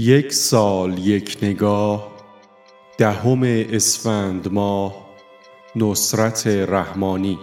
یک 0.00 0.32
سال 0.32 0.98
یک 0.98 1.38
نگاه 1.42 2.12
دهم 2.98 3.42
اسفند 3.44 4.52
ماه 4.52 5.10
نصرت 5.76 6.46
رحمانی 6.46 7.38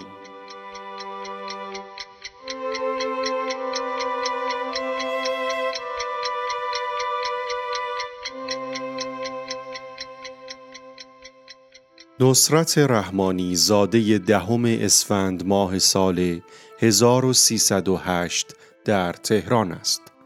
نصرت 12.19 12.77
رحمانی 12.77 13.55
زاده 13.55 14.17
دهم 14.17 14.65
اسفند 14.65 15.45
ماه 15.45 15.79
سال 15.79 16.41
1308 16.79 18.55
در 18.85 19.13
تهران 19.13 19.71
است. 19.71 20.16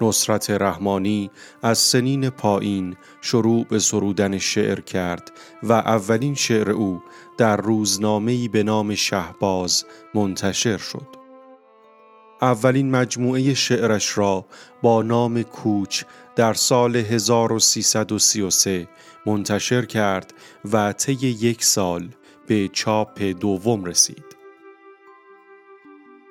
نصرت 0.00 0.50
رحمانی 0.50 1.30
از 1.62 1.78
سنین 1.78 2.30
پایین 2.30 2.96
شروع 3.20 3.64
به 3.64 3.78
سرودن 3.78 4.38
شعر 4.38 4.80
کرد 4.80 5.32
و 5.62 5.72
اولین 5.72 6.34
شعر 6.34 6.70
او 6.70 7.02
در 7.38 7.56
روزنامه‌ای 7.56 8.48
به 8.48 8.62
نام 8.62 8.94
شهباز 8.94 9.84
منتشر 10.14 10.76
شد. 10.78 11.06
اولین 12.42 12.90
مجموعه 12.90 13.54
شعرش 13.54 14.18
را 14.18 14.44
با 14.82 15.02
نام 15.02 15.42
کوچ 15.42 16.04
در 16.36 16.54
سال 16.54 16.96
1333 16.96 18.88
منتشر 19.26 19.84
کرد 19.84 20.34
و 20.72 20.92
طی 20.92 21.12
یک 21.26 21.64
سال 21.64 22.08
به 22.46 22.68
چاپ 22.72 23.22
دوم 23.22 23.84
رسید. 23.84 24.24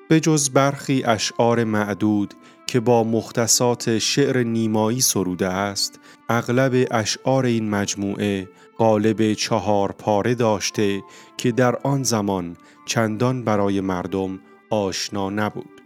به 0.09 0.20
جز 0.20 0.50
برخی 0.50 1.03
اشعار 1.03 1.64
معدود 1.64 2.34
که 2.70 2.80
با 2.80 3.03
مختصات 3.03 3.98
شعر 3.98 4.44
نیمایی 4.44 5.02
سروده 5.02 5.48
است 5.48 6.00
اغلب 6.30 6.88
اشعار 6.92 7.45
این 7.45 7.70
مجموعه 7.70 8.50
قالب 8.78 9.34
چهار 9.34 9.92
پاره 9.92 10.36
داشته 10.36 11.02
که 11.38 11.52
در 11.52 11.75
آن 11.75 12.03
زمان 12.03 12.58
چندان 12.86 13.44
برای 13.44 13.81
مردم 13.81 14.40
آشنا 14.70 15.30
نبود. 15.30 15.81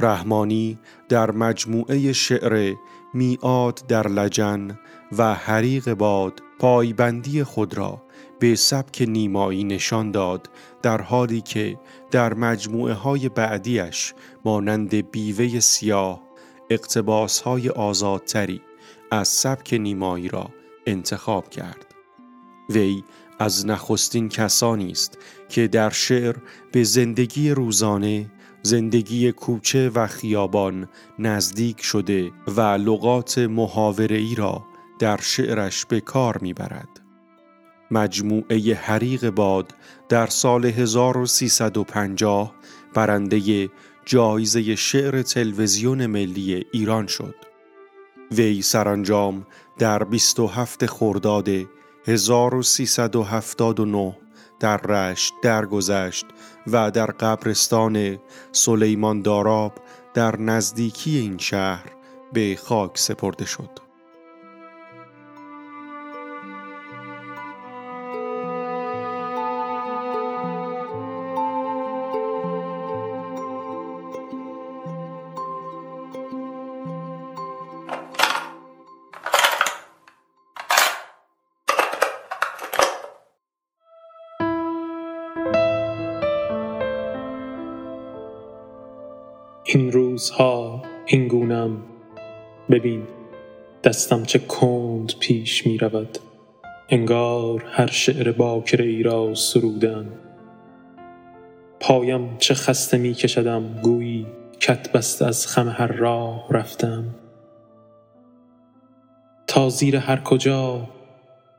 رحمانی 0.00 0.78
در 1.08 1.30
مجموعه 1.30 2.12
شعر 2.12 2.74
میاد 3.14 3.82
در 3.88 4.08
لجن 4.08 4.78
و 5.18 5.34
حریق 5.34 5.94
باد 5.94 6.42
پایبندی 6.60 7.44
خود 7.44 7.74
را 7.74 8.02
به 8.38 8.54
سبک 8.54 9.04
نیمایی 9.08 9.64
نشان 9.64 10.10
داد 10.10 10.50
در 10.82 11.00
حالی 11.00 11.40
که 11.40 11.78
در 12.10 12.34
مجموعه 12.34 12.94
های 12.94 13.28
بعدیش 13.28 14.14
مانند 14.44 15.10
بیوه 15.10 15.60
سیاه 15.60 16.22
اقتباس 16.70 17.40
های 17.40 17.68
آزادتری 17.68 18.60
از 19.10 19.28
سبک 19.28 19.74
نیمایی 19.74 20.28
را 20.28 20.50
انتخاب 20.86 21.50
کرد. 21.50 21.94
وی 22.70 23.04
از 23.38 23.66
نخستین 23.66 24.28
کسانی 24.28 24.90
است 24.90 25.18
که 25.48 25.68
در 25.68 25.90
شعر 25.90 26.36
به 26.72 26.84
زندگی 26.84 27.50
روزانه 27.50 28.30
زندگی 28.62 29.32
کوچه 29.32 29.90
و 29.94 30.06
خیابان 30.06 30.88
نزدیک 31.18 31.82
شده 31.82 32.30
و 32.46 32.60
لغات 32.60 33.38
محاوره 33.38 34.16
ای 34.16 34.34
را 34.34 34.69
در 35.00 35.20
شعرش 35.20 35.86
به 35.86 36.00
کار 36.00 36.38
می‌برد. 36.38 37.00
مجموعه 37.90 38.74
حریق 38.74 39.30
باد 39.30 39.74
در 40.08 40.26
سال 40.26 40.64
1350 40.64 42.54
برنده 42.94 43.70
جایزه 44.04 44.76
شعر 44.76 45.22
تلویزیون 45.22 46.06
ملی 46.06 46.66
ایران 46.72 47.06
شد. 47.06 47.34
وی 48.32 48.62
سرانجام 48.62 49.46
در 49.78 50.04
27 50.04 50.86
خرداد 50.86 51.48
1379 52.06 54.16
در 54.60 54.76
رشت 54.76 55.34
درگذشت 55.42 56.26
و 56.66 56.90
در 56.90 57.06
قبرستان 57.06 58.18
سلیمان 58.52 59.22
داراب 59.22 59.72
در 60.14 60.40
نزدیکی 60.40 61.18
این 61.18 61.38
شهر 61.38 61.92
به 62.32 62.58
خاک 62.62 62.98
سپرده 62.98 63.44
شد. 63.44 63.89
روزها 90.20 90.82
این 91.06 91.28
گونم. 91.28 91.82
ببین 92.70 93.02
دستم 93.84 94.22
چه 94.22 94.38
کند 94.38 95.12
پیش 95.20 95.66
می 95.66 95.78
رود. 95.78 96.18
انگار 96.88 97.64
هر 97.70 97.86
شعر 97.86 98.32
باکره 98.32 98.84
ای 98.84 99.02
را 99.02 99.34
سرودن 99.34 100.08
پایم 101.80 102.36
چه 102.38 102.54
خسته 102.54 102.98
می 102.98 103.14
کشدم 103.14 103.80
گویی 103.82 104.26
کت 104.60 104.92
بست 104.92 105.22
از 105.22 105.46
خم 105.46 105.68
هر 105.68 105.86
راه 105.86 106.46
رفتم 106.50 107.04
تا 109.46 109.68
زیر 109.68 109.96
هر 109.96 110.20
کجا 110.20 110.88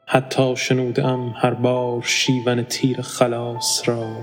حتی 0.05 0.55
شنودم 0.55 1.33
هر 1.37 1.53
بار 1.53 2.01
شیون 2.01 2.63
تیر 2.63 3.01
خلاص 3.01 3.89
را. 3.89 4.17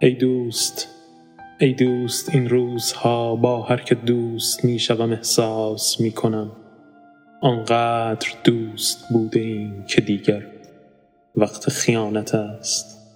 ای 0.00 0.14
دوست 0.14 0.95
ای 1.58 1.72
دوست 1.72 2.34
این 2.34 2.48
روزها 2.48 3.36
با 3.36 3.62
هر 3.62 3.76
که 3.76 3.94
دوست 3.94 4.64
می 4.64 4.78
شوم 4.78 5.12
احساس 5.12 6.00
می 6.00 6.12
کنم 6.12 6.52
آنقدر 7.40 8.28
دوست 8.44 9.08
بوده 9.12 9.40
این 9.40 9.84
که 9.86 10.00
دیگر 10.00 10.46
وقت 11.36 11.70
خیانت 11.70 12.34
است. 12.34 13.12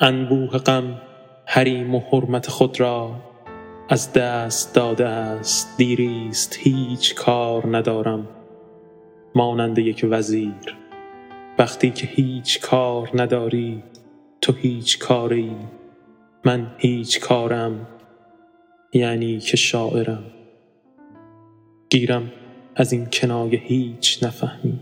انبوه 0.00 0.58
غم 0.58 1.00
حریم 1.46 1.94
و 1.94 2.00
حرمت 2.00 2.48
خود 2.48 2.80
را 2.80 3.16
از 3.88 4.12
دست 4.12 4.74
داده 4.74 5.06
است. 5.06 5.76
دیریست 5.76 6.56
هیچ 6.58 7.14
کار 7.14 7.76
ندارم. 7.76 8.28
مانند 9.34 9.78
یک 9.78 10.06
وزیر. 10.10 10.76
وقتی 11.58 11.90
که 11.90 12.06
هیچ 12.06 12.60
کار 12.60 13.10
نداری 13.14 13.82
تو 14.40 14.52
هیچ 14.52 14.98
کاری 14.98 15.56
من 16.46 16.66
هیچ 16.78 17.20
کارم 17.20 17.86
یعنی 18.92 19.38
که 19.38 19.56
شاعرم. 19.56 20.24
گیرم 21.90 22.32
از 22.76 22.92
این 22.92 23.06
کنایه 23.12 23.58
هیچ 23.58 24.24
نفهمی. 24.24 24.80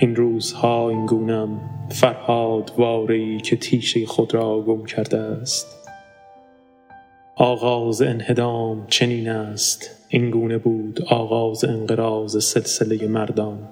این 0.00 0.16
روزها 0.16 0.90
این 0.90 1.06
گونم 1.06 1.60
فرهاد 1.90 2.72
واری 2.78 3.40
که 3.40 3.56
تیشه 3.56 4.06
خود 4.06 4.34
را 4.34 4.60
گم 4.60 4.84
کرده 4.84 5.18
است. 5.18 5.66
آغاز 7.36 8.02
انهدام 8.02 8.86
چنین 8.86 9.28
است. 9.28 10.06
این 10.08 10.30
گونه 10.30 10.58
بود 10.58 11.02
آغاز 11.02 11.64
انقراض 11.64 12.44
سلسله 12.44 13.08
مردان. 13.08 13.68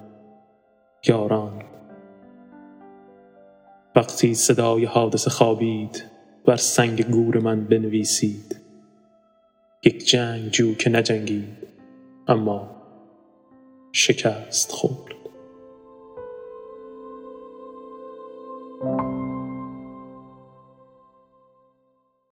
یاران 1.07 1.58
وقتی 3.95 4.33
صدای 4.33 4.85
حادث 4.85 5.27
خوابید 5.27 6.03
بر 6.45 6.55
سنگ 6.55 7.05
گور 7.05 7.39
من 7.39 7.65
بنویسید. 7.65 8.61
یک 9.83 10.05
جنگ 10.05 10.51
جو 10.51 10.75
که 10.75 10.89
نجنگید 10.89 11.57
اما 12.27 12.69
شکست 13.91 14.71
خورد. 14.71 15.18